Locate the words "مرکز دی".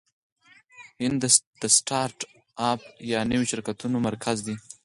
4.07-4.55